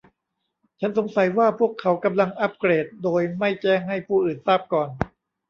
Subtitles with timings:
[0.79, 4.89] ฉันสงสัยว่าพวกเขากำลังอัปเกรดโดยไม่แจ้งให้ผู้อื่นทราบก่อน